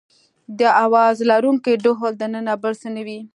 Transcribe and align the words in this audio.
د 0.59 0.61
اواز 0.85 1.17
لرونکي 1.31 1.73
ډهل 1.83 2.13
دننه 2.21 2.53
بل 2.61 2.73
څه 2.81 2.87
نه 2.95 3.01
وي. 3.07 3.19